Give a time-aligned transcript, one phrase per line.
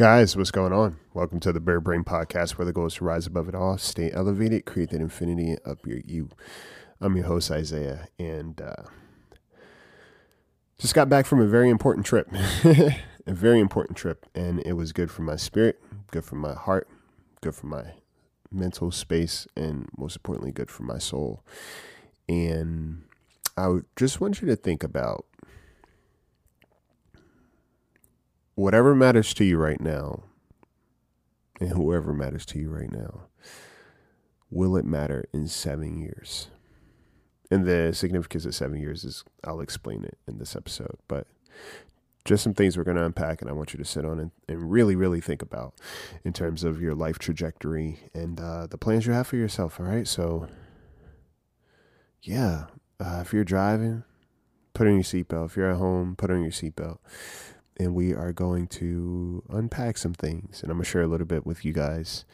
[0.00, 0.96] Guys, what's going on?
[1.12, 3.76] Welcome to the Bird Brain Podcast, where the goal is to rise above it all,
[3.76, 6.30] stay elevated, create that infinity up your you.
[7.02, 8.84] I'm your host, Isaiah, and uh,
[10.78, 12.28] just got back from a very important trip.
[12.64, 12.94] a
[13.26, 15.78] very important trip, and it was good for my spirit,
[16.10, 16.88] good for my heart,
[17.42, 17.92] good for my
[18.50, 21.44] mental space, and most importantly, good for my soul.
[22.26, 23.02] And
[23.54, 25.26] I just want you to think about
[28.60, 30.22] whatever matters to you right now,
[31.60, 33.22] and whoever matters to you right now,
[34.50, 36.48] will it matter in seven years?
[37.50, 41.26] And the significance of seven years is, I'll explain it in this episode, but
[42.26, 44.30] just some things we're going to unpack and I want you to sit on and,
[44.46, 45.74] and really, really think about
[46.22, 49.80] in terms of your life trajectory and uh, the plans you have for yourself.
[49.80, 50.06] All right.
[50.06, 50.48] So,
[52.22, 52.66] yeah,
[53.00, 54.04] uh, if you're driving,
[54.74, 55.46] put on your seatbelt.
[55.46, 56.98] If you're at home, put on your seatbelt
[57.80, 61.46] and we are going to unpack some things and I'm gonna share a little bit
[61.46, 62.26] with you guys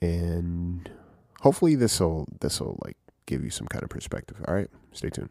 [0.00, 0.88] and
[1.40, 4.36] hopefully this will this will like give you some kind of perspective.
[4.46, 5.30] All right, stay tuned.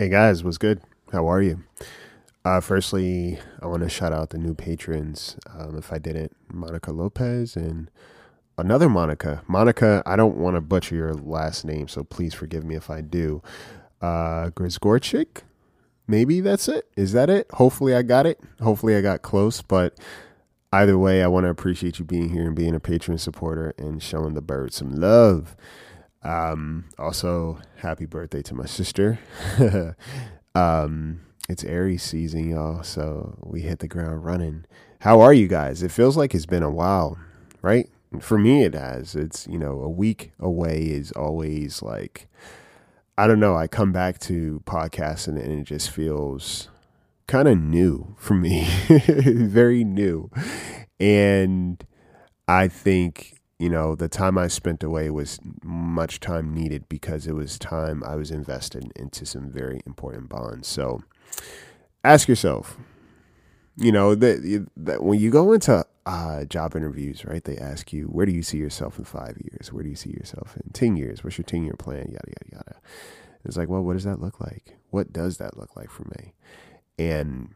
[0.00, 0.80] Hey guys, what's good?
[1.10, 1.64] How are you?
[2.44, 5.36] Uh, firstly, I want to shout out the new patrons.
[5.52, 7.90] Um, if I didn't, Monica Lopez and
[8.56, 9.42] another Monica.
[9.48, 13.00] Monica, I don't want to butcher your last name, so please forgive me if I
[13.00, 13.42] do.
[14.00, 15.42] Uh, Grisgorchik,
[16.06, 16.86] maybe that's it.
[16.96, 17.50] Is that it?
[17.54, 18.38] Hopefully, I got it.
[18.62, 19.62] Hopefully, I got close.
[19.62, 19.98] But
[20.72, 24.00] either way, I want to appreciate you being here and being a patron supporter and
[24.00, 25.56] showing the bird some love.
[26.22, 29.18] Um, also, happy birthday to my sister.
[30.54, 32.82] um, it's Aries season, y'all.
[32.82, 34.64] So we hit the ground running.
[35.00, 35.82] How are you guys?
[35.82, 37.18] It feels like it's been a while,
[37.62, 37.88] right?
[38.20, 39.14] For me, it has.
[39.14, 42.28] It's, you know, a week away is always like,
[43.16, 43.56] I don't know.
[43.56, 46.68] I come back to podcasting and it just feels
[47.26, 50.30] kind of new for me, very new.
[50.98, 51.84] And
[52.48, 57.34] I think you know, the time I spent away was much time needed because it
[57.34, 60.68] was time I was invested into some very important bonds.
[60.68, 61.02] So
[62.04, 62.76] ask yourself,
[63.76, 68.04] you know, that, that when you go into uh, job interviews, right, they ask you,
[68.04, 69.72] where do you see yourself in five years?
[69.72, 71.24] Where do you see yourself in 10 years?
[71.24, 72.06] What's your 10 year plan?
[72.10, 72.76] Yada, yada, yada.
[73.44, 74.76] It's like, well, what does that look like?
[74.90, 76.32] What does that look like for me?
[76.98, 77.50] And,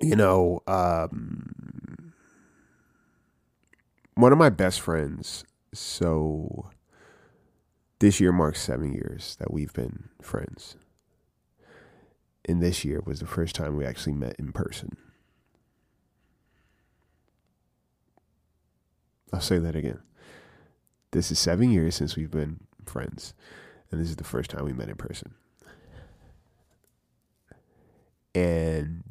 [0.00, 1.83] you know, um,
[4.14, 5.44] one of my best friends.
[5.72, 6.70] So
[7.98, 10.76] this year marks seven years that we've been friends.
[12.46, 14.96] And this year was the first time we actually met in person.
[19.32, 20.00] I'll say that again.
[21.10, 23.34] This is seven years since we've been friends,
[23.90, 25.34] and this is the first time we met in person.
[28.34, 29.02] And,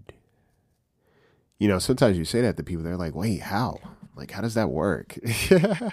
[1.59, 3.79] you know, sometimes you say that to people, they're like, wait, how?
[4.15, 5.17] Like, how does that work?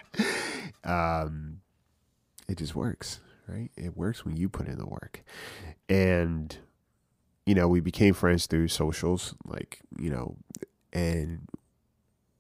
[0.85, 1.61] um,
[2.49, 3.71] it just works, right?
[3.77, 5.23] It works when you put in the work.
[5.89, 6.57] And,
[7.47, 10.37] you know, we became friends through socials, like, you know,
[10.93, 11.49] and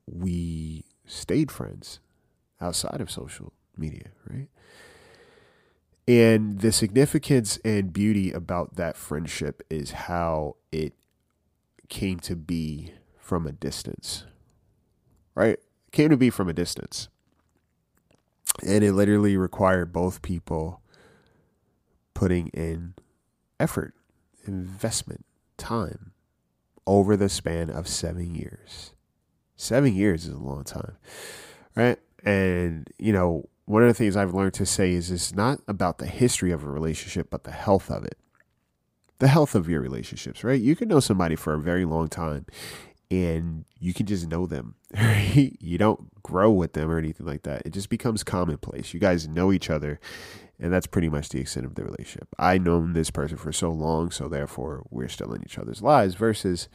[0.06, 2.00] we stayed friends
[2.60, 4.48] outside of social media, right?
[6.06, 10.94] And the significance and beauty about that friendship is how it
[11.88, 14.24] came to be from a distance,
[15.34, 15.58] right?
[15.90, 17.08] Came to be from a distance.
[18.66, 20.82] And it literally required both people
[22.14, 22.94] putting in
[23.58, 23.94] effort,
[24.44, 25.25] investment,
[25.56, 26.12] time
[26.87, 28.92] over the span of seven years.
[29.56, 30.96] Seven years is a long time,
[31.75, 31.98] right?
[32.25, 35.98] And, you know, one of the things I've learned to say is it's not about
[35.98, 38.19] the history of a relationship, but the health of it.
[39.19, 40.60] The health of your relationships, right?
[40.60, 42.46] You can know somebody for a very long time
[43.10, 44.74] and you can just know them.
[45.60, 47.62] You don't grow with them or anything like that.
[47.64, 48.92] It just becomes commonplace.
[48.92, 50.00] You guys know each other,
[50.58, 52.28] and that's pretty much the extent of the relationship.
[52.38, 56.14] I known this person for so long, so therefore we're still in each other's lives.
[56.14, 56.68] Versus,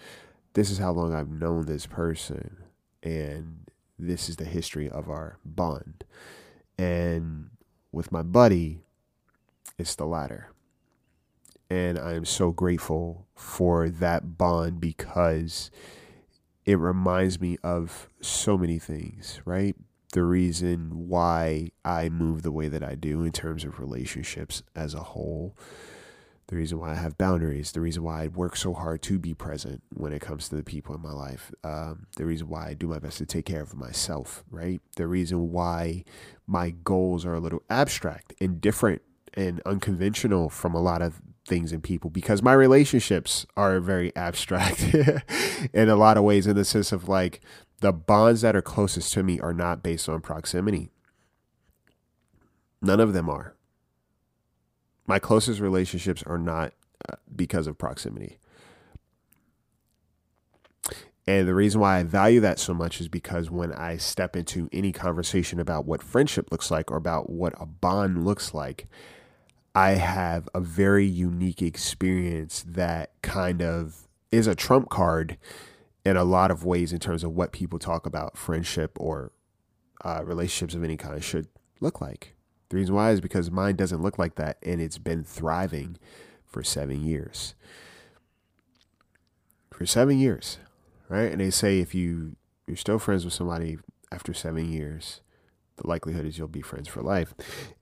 [0.54, 2.58] this is how long I've known this person,
[3.04, 6.06] and this is the history of our bond.
[6.78, 7.50] And
[7.92, 8.82] with my buddy,
[9.78, 10.52] it's the latter.
[11.70, 15.72] And I am so grateful for that bond because
[16.66, 19.76] it reminds me of so many things, right?
[20.14, 24.94] The reason why I move the way that I do in terms of relationships as
[24.94, 25.56] a whole,
[26.48, 29.34] the reason why I have boundaries, the reason why I work so hard to be
[29.34, 32.74] present when it comes to the people in my life, um, the reason why I
[32.76, 34.80] do my best to take care of myself, right?
[34.96, 36.04] The reason why
[36.48, 39.02] my goals are a little abstract and different
[39.34, 44.84] and unconventional from a lot of things and people because my relationships are very abstract
[45.74, 47.40] in a lot of ways in the sense of like
[47.82, 50.92] the bonds that are closest to me are not based on proximity.
[52.82, 53.56] None of them are.
[55.08, 56.74] My closest relationships are not
[57.08, 58.40] uh, because of proximity.
[61.28, 64.70] And the reason why I value that so much is because when I step into
[64.72, 68.88] any conversation about what friendship looks like or about what a bond looks like,
[69.76, 75.38] I have a very unique experience that kind of is a trump card
[76.06, 79.32] in a lot of ways in terms of what people talk about friendship or
[80.04, 81.48] uh, relationships of any kind should
[81.82, 82.36] look like.
[82.70, 85.98] The reason why is because mine doesn't look like that and it's been thriving
[86.46, 87.56] for seven years.
[89.72, 90.58] For seven years,
[91.10, 91.32] right?
[91.32, 93.78] And they say if you you're still friends with somebody
[94.12, 95.22] after seven years,
[95.78, 97.34] the likelihood is you'll be friends for life.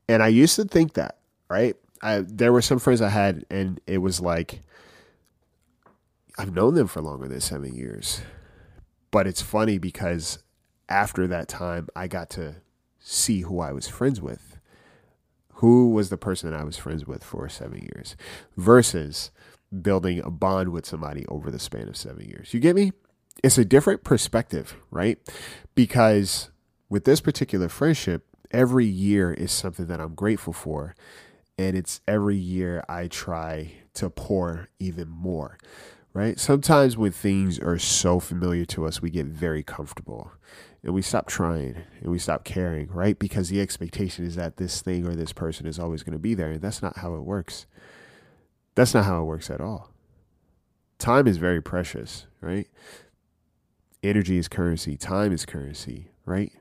[0.09, 1.19] And I used to think that,
[1.49, 1.75] right?
[2.03, 4.61] I there were some friends I had, and it was like
[6.37, 8.21] I've known them for longer than seven years.
[9.09, 10.39] But it's funny because
[10.89, 12.55] after that time, I got to
[12.99, 14.57] see who I was friends with.
[15.57, 18.17] Who was the person that I was friends with for seven years
[18.57, 19.31] versus
[19.81, 22.53] building a bond with somebody over the span of seven years.
[22.53, 22.91] You get me?
[23.43, 25.17] It's a different perspective, right?
[25.73, 26.51] Because
[26.89, 30.95] with this particular friendship, every year is something that I'm grateful for
[31.57, 35.57] and it's every year I try to pour even more.
[36.13, 36.39] Right?
[36.39, 40.31] Sometimes when things are so familiar to us, we get very comfortable
[40.83, 43.17] and we stop trying and we stop caring, right?
[43.17, 46.35] Because the expectation is that this thing or this person is always going to be
[46.35, 46.51] there.
[46.51, 47.65] And that's not how it works.
[48.75, 49.89] That's not how it works at all.
[50.99, 52.67] Time is very precious, right?
[54.03, 56.51] Energy is currency, time is currency, right?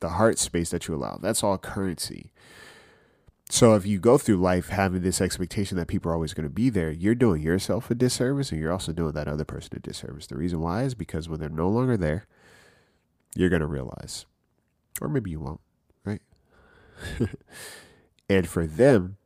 [0.00, 2.32] The heart space that you allow, that's all currency.
[3.50, 6.54] So if you go through life having this expectation that people are always going to
[6.54, 9.78] be there, you're doing yourself a disservice and you're also doing that other person a
[9.78, 10.26] disservice.
[10.26, 12.26] The reason why is because when they're no longer there,
[13.34, 14.26] you're going to realize.
[15.00, 15.60] Or maybe you won't,
[16.04, 16.20] right?
[18.28, 19.16] and for them,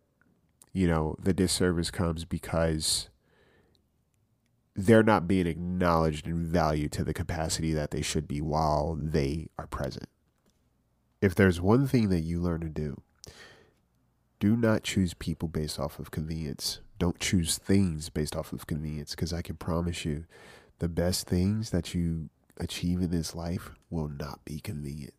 [0.72, 3.08] you know, the disservice comes because
[4.76, 9.48] they're not being acknowledged and valued to the capacity that they should be while they
[9.58, 10.08] are present.
[11.20, 13.02] If there's one thing that you learn to do,
[14.42, 16.80] do not choose people based off of convenience.
[16.98, 20.24] Don't choose things based off of convenience because I can promise you
[20.80, 25.14] the best things that you achieve in this life will not be convenient.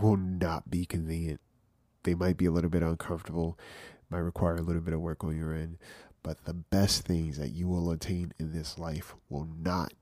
[0.00, 1.42] Will not be convenient.
[2.04, 3.58] They might be a little bit uncomfortable,
[4.08, 5.76] might require a little bit of work on your end,
[6.22, 9.92] but the best things that you will attain in this life will not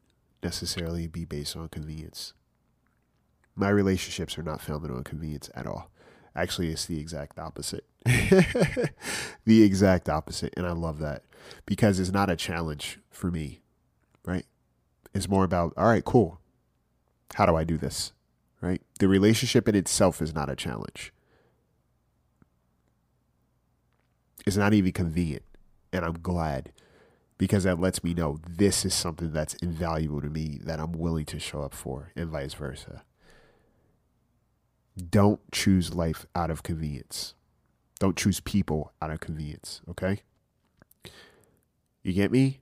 [0.40, 2.32] necessarily be based on convenience.
[3.56, 5.90] My relationships are not founded on convenience at all.
[6.36, 7.84] Actually, it's the exact opposite.
[9.44, 10.52] the exact opposite.
[10.56, 11.22] And I love that
[11.66, 13.60] because it's not a challenge for me,
[14.24, 14.44] right?
[15.14, 16.40] It's more about, all right, cool.
[17.34, 18.12] How do I do this?
[18.60, 18.82] Right?
[18.98, 21.12] The relationship in itself is not a challenge.
[24.46, 25.44] It's not even convenient.
[25.92, 26.72] And I'm glad
[27.38, 31.24] because that lets me know this is something that's invaluable to me that I'm willing
[31.26, 33.02] to show up for, and vice versa.
[34.96, 37.34] Don't choose life out of convenience.
[37.98, 40.20] Don't choose people out of convenience, okay?
[42.02, 42.60] You get me?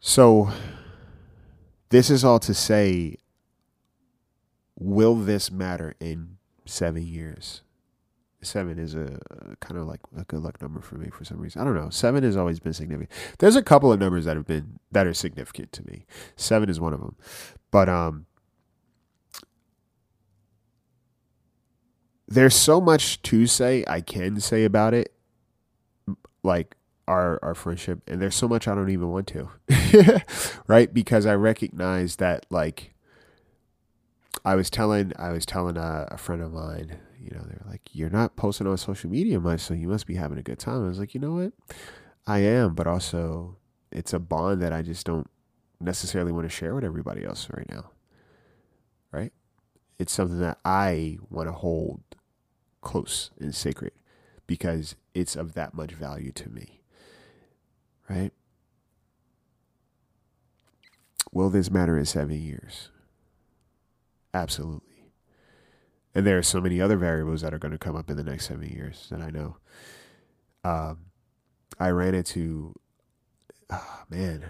[0.00, 0.50] So,
[1.90, 3.16] this is all to say
[4.78, 7.62] will this matter in seven years?
[8.42, 11.38] Seven is a, a kind of like a good luck number for me for some
[11.38, 11.60] reason.
[11.62, 11.90] I don't know.
[11.90, 13.10] Seven has always been significant.
[13.38, 16.06] There's a couple of numbers that have been that are significant to me.
[16.34, 17.14] Seven is one of them.
[17.70, 18.26] But um
[22.34, 25.12] there's so much to say I can say about it,
[26.42, 30.22] like our our friendship, and there's so much I don't even want to,
[30.66, 30.92] right?
[30.92, 32.94] Because I recognize that like
[34.44, 37.82] I was telling I was telling a, a friend of mine, you know, they're like,
[37.92, 40.84] "You're not posting on social media much, so you must be having a good time."
[40.84, 41.52] I was like, "You know what?
[42.26, 43.56] I am, but also
[43.90, 45.28] it's a bond that I just don't
[45.80, 47.90] necessarily want to share with everybody else right now.
[49.10, 49.32] Right?
[49.98, 52.00] It's something that I want to hold
[52.82, 53.92] close and sacred
[54.46, 56.80] because it's of that much value to me.
[58.08, 58.32] Right?
[61.32, 62.90] Will this matter in seven years?
[64.34, 65.12] Absolutely.
[66.14, 68.24] And there are so many other variables that are going to come up in the
[68.24, 69.56] next seven years that I know.
[70.62, 71.06] Um,
[71.80, 72.74] I ran into,
[73.70, 74.44] oh, man,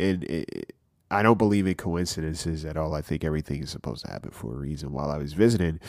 [0.00, 0.74] and it,
[1.10, 2.94] I don't believe in coincidences at all.
[2.94, 4.92] I think everything is supposed to happen for a reason.
[4.92, 5.80] While I was visiting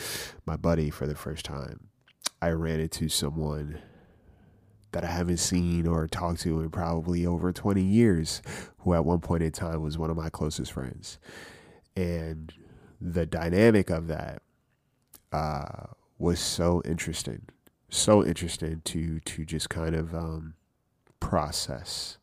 [0.46, 1.88] my buddy for the first time,
[2.40, 3.80] I ran into someone
[4.92, 8.42] that I haven't seen or talked to in probably over 20 years,
[8.78, 11.18] who at one point in time was one of my closest friends.
[11.94, 12.52] And
[13.00, 14.42] the dynamic of that
[15.32, 15.86] uh,
[16.18, 17.42] was so interesting,
[17.88, 20.54] so interesting to to just kind of um,
[21.20, 22.18] process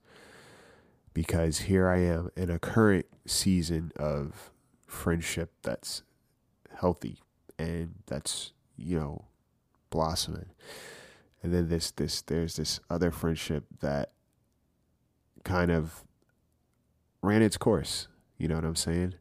[1.17, 4.51] because here I am in a current season of
[4.86, 6.03] friendship that's
[6.79, 7.17] healthy
[7.57, 9.25] and that's you know
[9.89, 10.51] blossoming.
[11.41, 14.12] And then this this there's this other friendship that
[15.43, 16.03] kind of
[17.24, 18.07] ran its course
[18.38, 19.15] you know what i'm saying?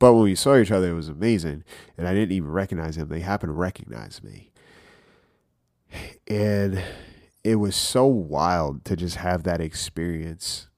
[0.00, 1.62] But when we saw each other it was amazing
[1.96, 4.50] and i didn't even recognize him they happened to recognize me.
[6.26, 6.82] And
[7.44, 10.68] it was so wild to just have that experience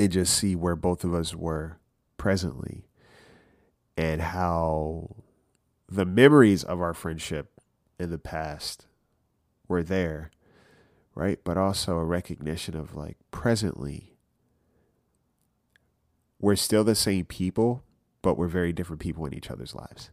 [0.00, 1.78] and just see where both of us were
[2.16, 2.88] presently
[3.98, 5.14] and how
[5.90, 7.52] the memories of our friendship
[7.98, 8.86] in the past
[9.68, 10.30] were there,
[11.14, 11.38] right?
[11.44, 14.14] But also a recognition of like presently,
[16.38, 17.84] we're still the same people,
[18.22, 20.10] but we're very different people in each other's lives.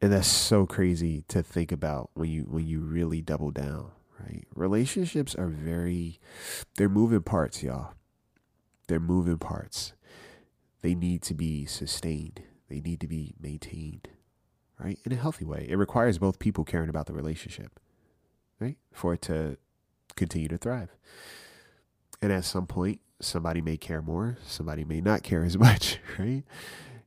[0.00, 3.90] And that's so crazy to think about when you when you really double down
[4.24, 4.44] right?
[4.54, 6.18] Relationships are very,
[6.76, 7.92] they're moving parts, y'all.
[8.88, 9.92] They're moving parts.
[10.82, 14.08] They need to be sustained, they need to be maintained,
[14.78, 14.98] right?
[15.04, 15.66] In a healthy way.
[15.68, 17.78] It requires both people caring about the relationship,
[18.58, 18.76] right?
[18.92, 19.58] For it to
[20.16, 20.90] continue to thrive.
[22.20, 26.42] And at some point, somebody may care more, somebody may not care as much, right?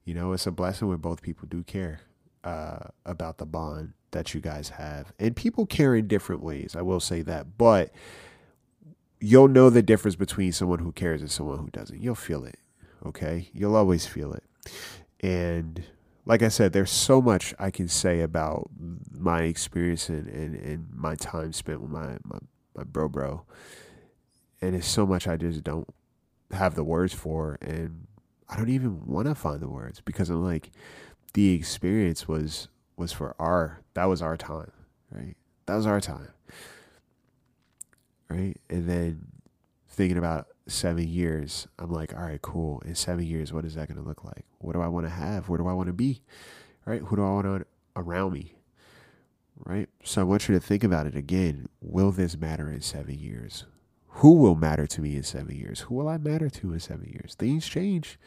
[0.05, 2.01] You know, it's a blessing when both people do care
[2.43, 5.11] uh, about the bond that you guys have.
[5.19, 6.73] And people care in different ways.
[6.75, 7.57] I will say that.
[7.57, 7.91] But
[9.19, 12.01] you'll know the difference between someone who cares and someone who doesn't.
[12.01, 12.57] You'll feel it.
[13.05, 13.49] Okay.
[13.53, 14.43] You'll always feel it.
[15.19, 15.83] And
[16.25, 18.69] like I said, there's so much I can say about
[19.11, 22.39] my experience and, and, and my time spent with my, my,
[22.73, 23.43] my bro bro.
[24.61, 25.89] And it's so much I just don't
[26.51, 27.57] have the words for.
[27.61, 28.07] And
[28.47, 30.71] I don't even want to find the words because I'm like,
[31.33, 34.71] the experience was was for our that was our time,
[35.11, 35.35] right?
[35.65, 36.29] That was our time.
[38.29, 38.55] Right?
[38.69, 39.27] And then
[39.87, 42.81] thinking about seven years, I'm like, all right, cool.
[42.85, 44.45] In seven years, what is that going to look like?
[44.59, 45.49] What do I want to have?
[45.49, 46.21] Where do I want to be?
[46.85, 47.01] Right?
[47.01, 48.55] Who do I want to around me?
[49.57, 49.89] Right?
[50.03, 51.69] So I want you to think about it again.
[51.81, 53.65] Will this matter in seven years?
[54.19, 55.81] Who will matter to me in seven years?
[55.81, 57.35] Who will I matter to in seven years?
[57.35, 58.17] Things change,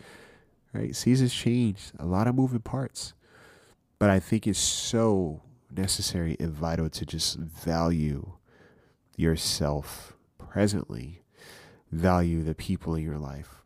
[0.72, 0.94] right?
[0.94, 1.92] Seasons change.
[1.98, 3.14] A lot of moving parts.
[3.98, 8.32] But I think it's so necessary and vital to just value
[9.16, 11.22] yourself presently,
[11.90, 13.62] value the people in your life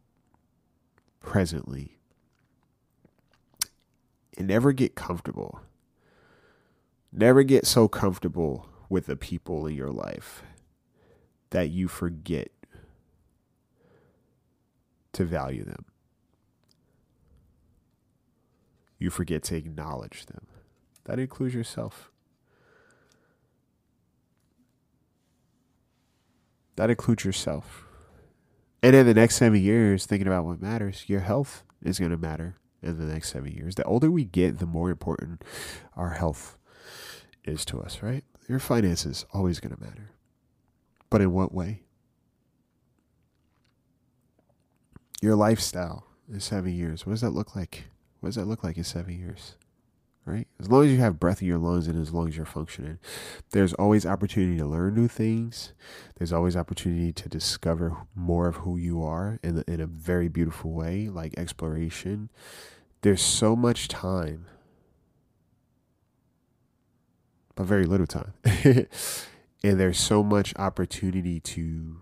[1.21, 1.99] presently,
[4.37, 5.61] and never get comfortable.
[7.14, 10.42] Never get so comfortable with the people in your life
[11.50, 12.50] that you forget
[15.12, 15.85] to value them.
[19.02, 20.47] you forget to acknowledge them.
[21.04, 22.11] That includes yourself.
[26.76, 27.85] That includes yourself.
[28.82, 32.16] And in the next seven years, thinking about what matters, your health is going to
[32.16, 33.76] matter in the next seven years.
[33.76, 35.44] The older we get, the more important
[35.97, 36.56] our health
[37.44, 38.25] is to us, right?
[38.49, 40.11] Your finances always going to matter.
[41.11, 41.82] But in what way?
[45.21, 47.85] Your lifestyle in seven years, what does that look like?
[48.21, 49.54] What does that look like in seven years?
[50.25, 50.47] Right?
[50.61, 52.99] As long as you have breath in your lungs and as long as you're functioning,
[53.50, 55.73] there's always opportunity to learn new things.
[56.17, 60.71] There's always opportunity to discover more of who you are in, in a very beautiful
[60.73, 62.31] way, like exploration.
[63.00, 64.47] There's so much time,
[67.57, 68.33] but very little time.
[68.45, 71.97] and there's so much opportunity to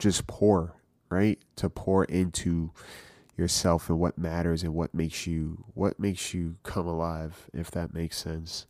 [0.00, 0.74] just pour,
[1.10, 1.38] right?
[1.56, 2.72] To pour into
[3.38, 7.94] yourself and what matters and what makes you what makes you come alive if that
[7.94, 8.66] makes sense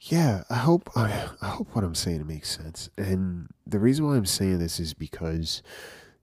[0.00, 1.08] yeah, I hope I,
[1.42, 2.90] hope what I'm saying makes sense.
[2.98, 5.62] And the reason why I'm saying this is because,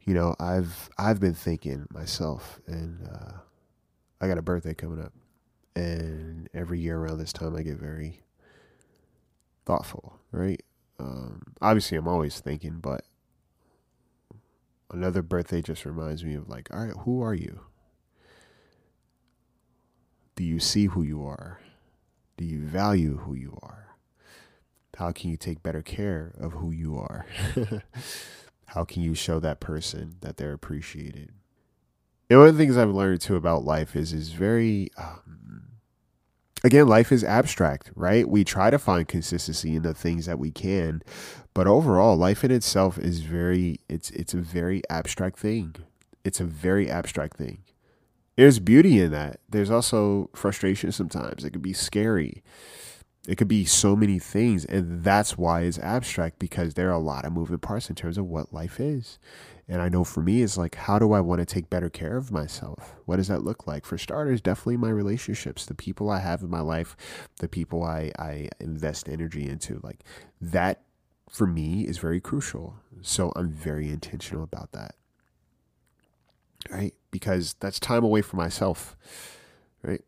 [0.01, 3.31] you know, I've I've been thinking myself, and uh,
[4.19, 5.13] I got a birthday coming up,
[5.75, 8.21] and every year around this time I get very
[9.65, 10.61] thoughtful, right?
[10.99, 13.03] Um, obviously, I'm always thinking, but
[14.91, 17.61] another birthday just reminds me of like, all right, who are you?
[20.35, 21.59] Do you see who you are?
[22.37, 23.95] Do you value who you are?
[24.97, 27.25] How can you take better care of who you are?
[28.65, 31.31] How can you show that person that they're appreciated?
[32.29, 35.70] And one of the things I've learned too about life is is very um,
[36.63, 38.27] again, life is abstract, right?
[38.27, 41.01] We try to find consistency in the things that we can,
[41.53, 45.75] but overall, life in itself is very it's it's a very abstract thing.
[46.23, 47.63] It's a very abstract thing.
[48.37, 49.39] There's beauty in that.
[49.49, 51.43] There's also frustration sometimes.
[51.43, 52.43] It could be scary.
[53.27, 56.99] It could be so many things, and that's why it's abstract because there are a
[56.99, 59.19] lot of moving parts in terms of what life is.
[59.71, 62.17] And I know for me, it's like, how do I want to take better care
[62.17, 62.97] of myself?
[63.05, 63.85] What does that look like?
[63.85, 66.97] For starters, definitely my relationships, the people I have in my life,
[67.39, 69.79] the people I, I invest energy into.
[69.81, 70.03] Like
[70.41, 70.81] that
[71.29, 72.75] for me is very crucial.
[73.01, 74.95] So I'm very intentional about that.
[76.69, 76.93] Right?
[77.09, 78.97] Because that's time away from myself.
[79.83, 80.01] Right?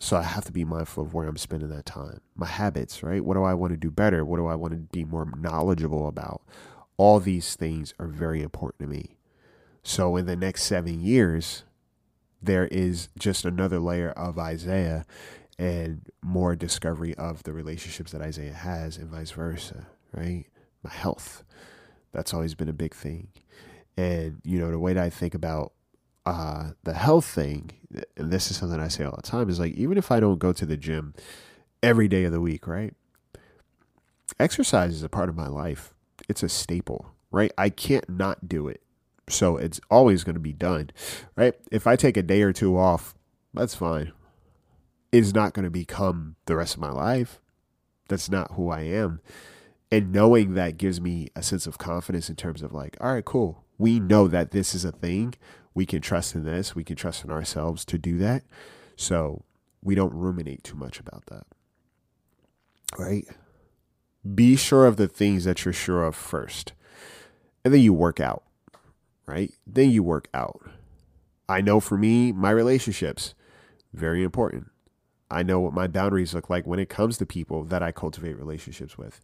[0.00, 2.20] So I have to be mindful of where I'm spending that time.
[2.36, 3.24] My habits, right?
[3.24, 4.22] What do I want to do better?
[4.22, 6.42] What do I want to be more knowledgeable about?
[7.02, 9.16] All these things are very important to me.
[9.82, 11.64] So in the next seven years,
[12.40, 15.04] there is just another layer of Isaiah
[15.58, 20.44] and more discovery of the relationships that Isaiah has and vice versa, right?
[20.84, 21.42] My health.
[22.12, 23.26] That's always been a big thing.
[23.96, 25.72] And, you know, the way that I think about
[26.24, 27.72] uh, the health thing,
[28.16, 30.38] and this is something I say all the time, is like, even if I don't
[30.38, 31.14] go to the gym
[31.82, 32.94] every day of the week, right?
[34.38, 35.91] Exercise is a part of my life
[36.28, 37.52] it's a staple, right?
[37.56, 38.82] I can't not do it.
[39.28, 40.90] So it's always going to be done,
[41.36, 41.54] right?
[41.70, 43.14] If I take a day or two off,
[43.54, 44.12] that's fine.
[45.10, 47.40] It's not going to become the rest of my life.
[48.08, 49.20] That's not who I am.
[49.90, 53.24] And knowing that gives me a sense of confidence in terms of like, all right,
[53.24, 53.64] cool.
[53.78, 55.34] We know that this is a thing.
[55.74, 56.74] We can trust in this.
[56.74, 58.42] We can trust in ourselves to do that.
[58.96, 59.44] So
[59.82, 61.46] we don't ruminate too much about that.
[62.98, 63.26] Right?
[64.34, 66.72] Be sure of the things that you're sure of first.
[67.64, 68.44] And then you work out,
[69.26, 69.52] right?
[69.66, 70.60] Then you work out.
[71.48, 73.34] I know for me, my relationships,
[73.92, 74.68] very important.
[75.30, 78.38] I know what my boundaries look like when it comes to people that I cultivate
[78.38, 79.20] relationships with,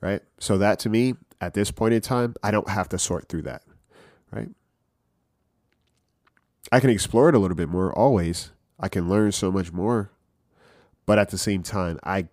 [0.00, 0.22] right?
[0.38, 3.42] So that to me, at this point in time, I don't have to sort through
[3.42, 3.62] that,
[4.30, 4.48] right?
[6.70, 8.50] I can explore it a little bit more always.
[8.78, 10.10] I can learn so much more.
[11.06, 12.28] But at the same time, I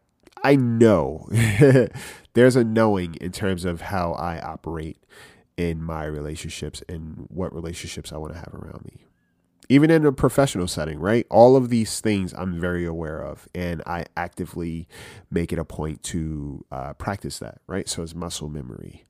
[0.45, 1.27] I know
[2.35, 5.03] there's a knowing in terms of how I operate
[5.57, 9.07] in my relationships and what relationships I want to have around me.
[9.69, 11.25] Even in a professional setting, right?
[11.31, 14.87] All of these things I'm very aware of, and I actively
[15.31, 17.89] make it a point to uh, practice that, right?
[17.89, 19.07] So it's muscle memory,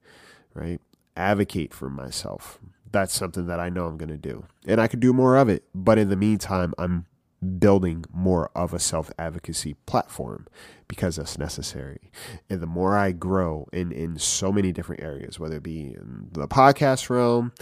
[0.53, 0.79] right?
[1.17, 2.59] Advocate for myself.
[2.89, 5.49] That's something that I know I'm going to do, and I could do more of
[5.49, 5.65] it.
[5.75, 7.07] But in the meantime, I'm
[7.45, 10.47] building more of a self advocacy platform
[10.87, 12.11] because that's necessary.
[12.49, 16.29] And the more I grow in, in so many different areas, whether it be in
[16.31, 17.53] the podcast realm,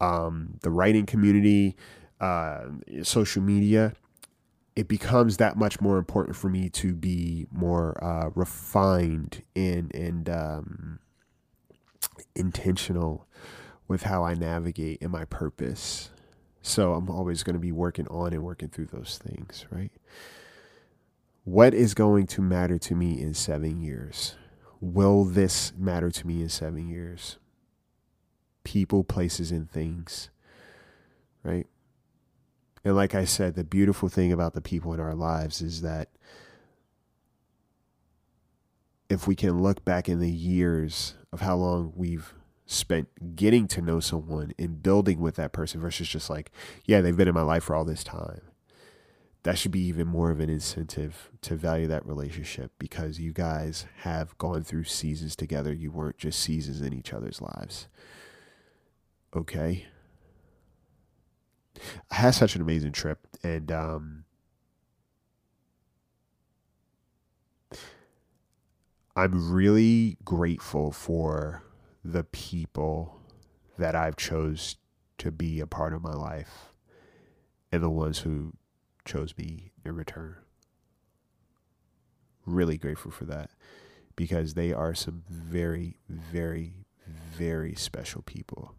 [0.00, 1.76] um, the writing community,
[2.20, 2.66] uh,
[3.02, 3.94] social media,
[4.76, 10.28] it becomes that much more important for me to be more uh, refined and and
[10.30, 11.00] um,
[12.34, 13.26] intentional
[13.88, 16.10] with how I navigate in my purpose
[16.62, 19.92] so I'm always going to be working on and working through those things, right?
[21.44, 24.34] What is going to matter to me in seven years?
[24.80, 27.38] Will this matter to me in seven years?
[28.62, 30.30] People, places, and things,
[31.42, 31.66] right?
[32.84, 36.08] And like I said, the beautiful thing about the people in our lives is that
[39.08, 42.32] if we can look back in the years of how long we've
[42.70, 46.52] spent getting to know someone and building with that person versus just like,
[46.84, 48.42] yeah, they've been in my life for all this time.
[49.42, 53.86] That should be even more of an incentive to value that relationship because you guys
[54.02, 55.72] have gone through seasons together.
[55.72, 57.88] You weren't just seasons in each other's lives.
[59.34, 59.86] Okay.
[62.10, 64.24] I had such an amazing trip and um
[69.16, 71.62] I'm really grateful for
[72.04, 73.20] the people
[73.78, 74.76] that I've chose
[75.18, 76.72] to be a part of my life
[77.70, 78.54] and the ones who
[79.04, 80.36] chose me in return.
[82.46, 83.50] Really grateful for that
[84.16, 86.74] because they are some very, very,
[87.06, 88.74] very special people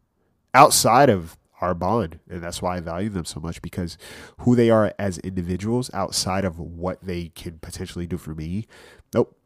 [0.54, 2.20] outside of our bond.
[2.30, 3.98] And that's why I value them so much because
[4.40, 8.68] who they are as individuals outside of what they can potentially do for me,
[9.14, 9.38] nope,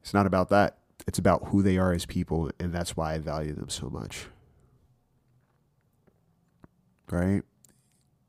[0.00, 0.77] it's not about that.
[1.06, 2.50] It's about who they are as people.
[2.58, 4.26] And that's why I value them so much.
[7.10, 7.42] Right?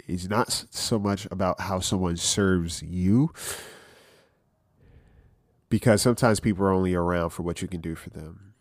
[0.08, 3.32] It's not so much about how someone serves you
[5.69, 8.53] because sometimes people are only around for what you can do for them.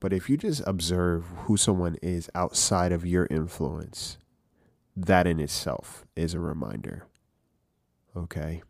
[0.00, 4.18] But if you just observe who someone is outside of your influence,
[4.96, 7.06] that in itself is a reminder.
[8.16, 8.62] Okay.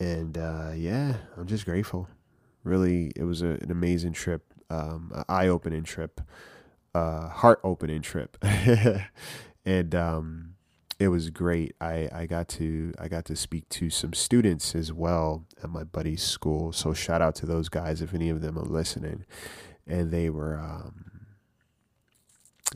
[0.00, 2.08] And uh, yeah, I'm just grateful.
[2.66, 6.20] Really, it was a, an amazing trip, um, eye opening trip,
[6.94, 8.36] uh, heart opening trip.
[9.64, 10.54] and um,
[10.98, 11.74] it was great.
[11.80, 15.84] I, I got to I got to speak to some students as well at my
[15.84, 16.72] buddy's school.
[16.72, 19.24] So shout out to those guys if any of them are listening.
[19.86, 21.26] And they were um,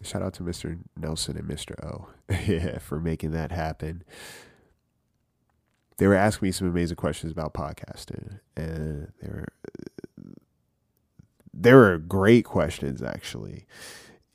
[0.03, 0.79] shout out to Mr.
[0.97, 1.83] Nelson and Mr.
[1.85, 2.09] O
[2.47, 4.03] yeah, for making that happen.
[6.01, 9.49] They were asking me some amazing questions about podcasting, and they were
[11.53, 13.67] they were great questions actually.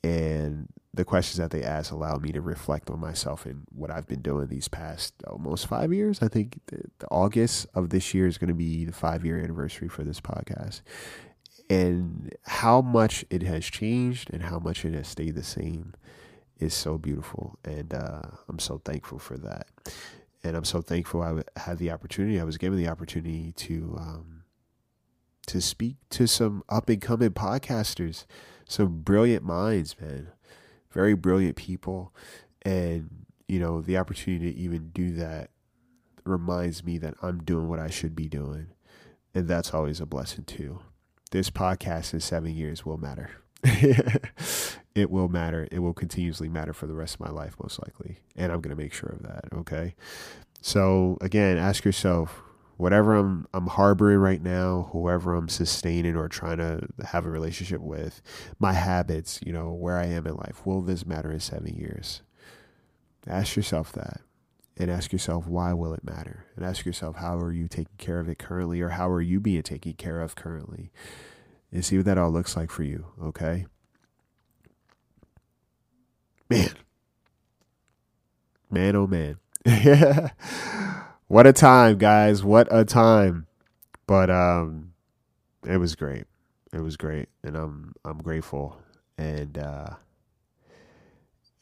[0.04, 4.06] And the questions that they asked allowed me to reflect on myself and what I've
[4.06, 6.22] been doing these past almost five years.
[6.22, 9.36] I think the, the August of this year is going to be the five year
[9.36, 10.82] anniversary for this podcast.
[11.68, 15.94] And how much it has changed and how much it has stayed the same
[16.60, 17.58] is so beautiful.
[17.64, 19.66] And uh, I'm so thankful for that.
[20.46, 23.96] And I'm so thankful I had the opportunity, I was given the opportunity to.
[23.98, 24.32] Um,
[25.46, 28.24] to speak to some up and coming podcasters,
[28.64, 30.26] some brilliant minds, man
[30.96, 32.12] very brilliant people.
[32.62, 35.50] And, you know, the opportunity to even do that
[36.24, 38.68] reminds me that I'm doing what I should be doing.
[39.34, 40.80] And that's always a blessing too.
[41.30, 43.30] This podcast in seven years will matter.
[44.96, 45.68] it will matter.
[45.70, 48.18] It will continuously matter for the rest of my life, most likely.
[48.34, 49.44] And I'm going to make sure of that.
[49.52, 49.94] Okay.
[50.62, 52.42] So, again, ask yourself
[52.78, 57.82] whatever I'm I'm harboring right now, whoever I'm sustaining or trying to have a relationship
[57.82, 58.22] with,
[58.58, 62.22] my habits, you know, where I am in life, will this matter in seven years?
[63.26, 64.22] Ask yourself that.
[64.78, 66.46] And ask yourself why will it matter?
[66.56, 69.40] And ask yourself how are you taking care of it currently or how are you
[69.40, 70.90] being taken care of currently?
[71.70, 73.66] And see what that all looks like for you, okay?
[76.48, 76.70] Man.
[78.70, 79.38] Man oh man.
[81.28, 82.44] what a time, guys.
[82.44, 83.46] What a time.
[84.06, 84.92] But um
[85.66, 86.24] it was great.
[86.72, 87.28] It was great.
[87.42, 88.78] And I'm I'm grateful.
[89.18, 89.90] And uh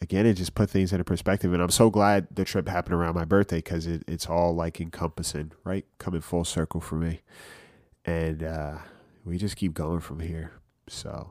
[0.04, 3.14] again it just put things into perspective and i'm so glad the trip happened around
[3.14, 7.22] my birthday because it, it's all like encompassing right coming full circle for me
[8.04, 8.76] and uh,
[9.24, 10.52] we just keep going from here
[10.88, 11.30] so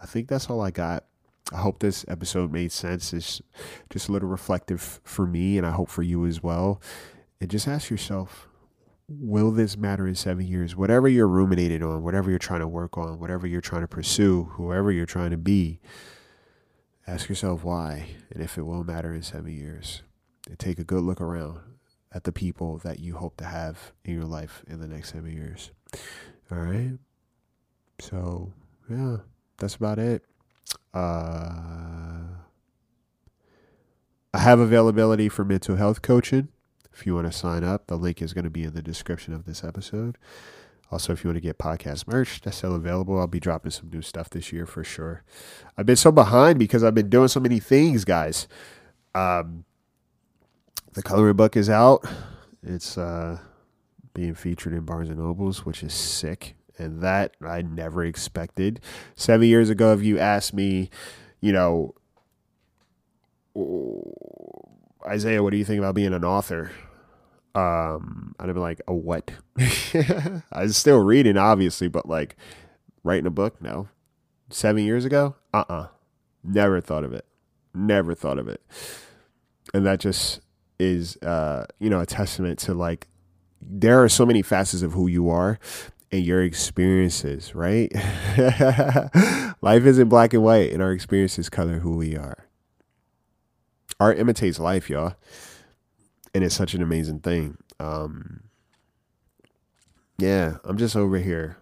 [0.00, 1.04] i think that's all i got
[1.52, 3.42] i hope this episode made sense it's
[3.90, 6.80] just a little reflective for me and i hope for you as well
[7.40, 8.48] and just ask yourself
[9.20, 10.76] will this matter in seven years?
[10.76, 14.44] Whatever you're ruminating on, whatever you're trying to work on, whatever you're trying to pursue,
[14.54, 15.80] whoever you're trying to be,
[17.06, 20.02] ask yourself why and if it will matter in seven years.
[20.48, 21.60] And take a good look around
[22.12, 25.32] at the people that you hope to have in your life in the next seven
[25.32, 25.70] years.
[26.50, 26.98] All right.
[28.00, 28.52] So,
[28.90, 29.18] yeah,
[29.58, 30.24] that's about it.
[30.94, 31.54] Uh,
[34.34, 36.48] I have availability for mental health coaching.
[36.92, 39.32] If you want to sign up, the link is going to be in the description
[39.32, 40.18] of this episode.
[40.90, 43.18] Also, if you want to get podcast merch, that's still available.
[43.18, 45.24] I'll be dropping some new stuff this year for sure.
[45.78, 48.46] I've been so behind because I've been doing so many things, guys.
[49.14, 49.64] Um,
[50.92, 52.06] the coloring book is out.
[52.62, 53.38] It's uh,
[54.12, 56.56] being featured in Barnes and Nobles, which is sick.
[56.78, 58.80] And that I never expected.
[59.14, 60.90] Seven years ago, if you asked me,
[61.40, 61.94] you know,
[65.06, 66.70] Isaiah, what do you think about being an author?
[67.54, 69.30] Um, I'd have been like, a what?
[69.58, 72.36] I was still reading, obviously, but like
[73.04, 73.88] writing a book, no.
[74.48, 75.74] Seven years ago, uh uh-uh.
[75.74, 75.86] uh,
[76.44, 77.24] never thought of it,
[77.74, 78.60] never thought of it,
[79.72, 80.40] and that just
[80.78, 83.08] is, uh, you know, a testament to like
[83.62, 85.58] there are so many facets of who you are
[86.12, 87.90] and your experiences, right?
[89.62, 92.46] Life isn't black and white, and our experiences color who we are
[94.02, 95.14] art imitates life, y'all.
[96.34, 97.56] And it's such an amazing thing.
[97.78, 98.44] Um,
[100.18, 101.56] yeah, I'm just over here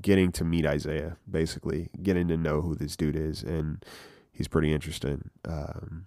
[0.00, 3.42] getting to meet Isaiah, basically, getting to know who this dude is.
[3.42, 3.84] And
[4.32, 5.30] he's pretty interesting.
[5.44, 6.06] Um,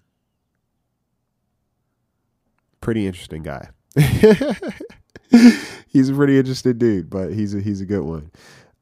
[2.82, 3.70] pretty interesting guy.
[5.88, 8.32] he's a pretty interesting dude, but he's a, he's a good one.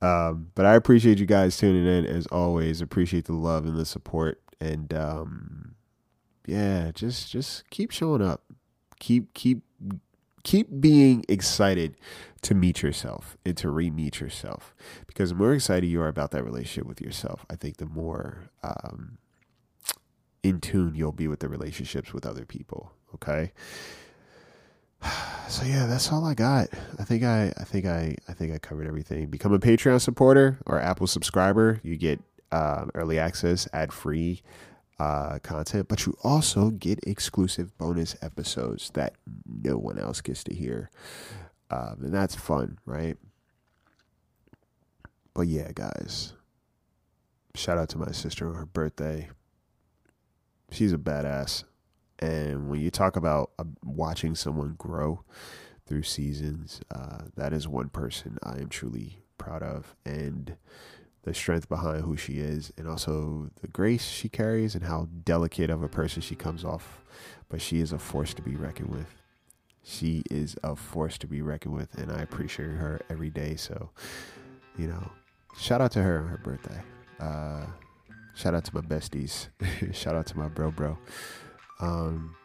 [0.02, 2.82] Um, but I appreciate you guys tuning in as always.
[2.82, 5.76] Appreciate the love and the support, and um,
[6.46, 8.44] yeah, just just keep showing up.
[9.00, 9.64] Keep keep
[10.46, 11.98] keep being excited
[12.44, 14.76] to meet yourself and to re-meet yourself
[15.08, 18.52] because the more excited you are about that relationship with yourself i think the more
[18.64, 19.18] um,
[20.44, 23.52] in tune you'll be with the relationships with other people okay
[25.48, 26.68] so yeah that's all i got
[27.00, 30.58] i think i i think i i think i covered everything become a patreon supporter
[30.66, 32.20] or apple subscriber you get
[32.52, 34.42] um, early access ad free
[35.00, 39.14] uh, content, but you also get exclusive bonus episodes that
[39.46, 40.90] no one else gets to hear.
[41.70, 43.18] Um, and that's fun, right?
[45.34, 46.34] But yeah, guys,
[47.56, 49.30] shout out to my sister on her birthday.
[50.72, 51.66] She's a badass.
[52.20, 55.24] And when you talk about uh, watching someone grow
[55.86, 59.96] through seasons, uh, that is one person I am truly proud of.
[60.06, 60.56] And
[61.24, 65.70] the strength behind who she is and also the grace she carries and how delicate
[65.70, 67.02] of a person she comes off.
[67.50, 69.16] But she is a force to be reckoned with.
[69.84, 73.56] She is a force to be reckoned with, and I appreciate her every day.
[73.56, 73.92] So,
[74.78, 75.12] you know,
[75.60, 76.82] shout out to her on her birthday.
[77.20, 77.68] Uh,
[78.34, 79.50] shout out to my besties.
[79.94, 80.98] shout out to my bro, bro.
[81.80, 82.36] Um,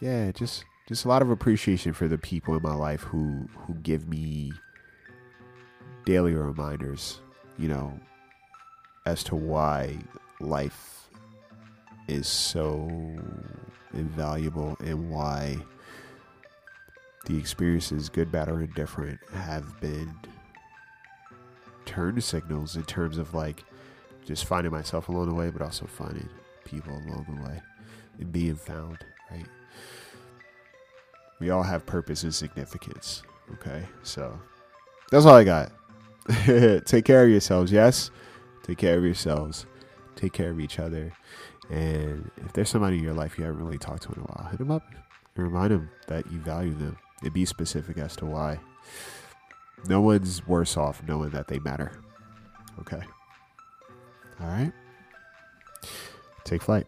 [0.00, 3.74] yeah, just just a lot of appreciation for the people in my life who who
[3.74, 4.52] give me
[6.04, 7.20] daily reminders
[7.58, 7.98] you know,
[9.06, 9.96] as to why
[10.40, 11.08] life
[12.08, 12.88] is so
[13.94, 15.58] invaluable and why
[17.26, 20.12] the experiences, good, bad, or indifferent, have been
[21.84, 23.64] turn signals in terms of like
[24.24, 26.28] just finding myself along the way, but also finding
[26.64, 27.62] people along the way
[28.30, 28.98] being found,
[29.30, 29.46] right?
[31.40, 33.22] We all have purpose and significance,
[33.54, 33.84] okay?
[34.02, 34.38] So
[35.10, 35.72] that's all I got.
[36.84, 38.10] take care of yourselves, yes?
[38.62, 39.66] Take care of yourselves.
[40.14, 41.12] Take care of each other.
[41.70, 44.48] And if there's somebody in your life you haven't really talked to in a while,
[44.50, 44.84] hit them up
[45.34, 48.60] and remind them that you value them and be specific as to why.
[49.88, 51.92] No one's worse off knowing that they matter.
[52.80, 53.00] Okay.
[54.40, 54.72] All right.
[56.44, 56.86] Take flight.